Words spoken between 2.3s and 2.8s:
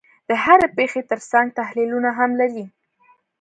لري.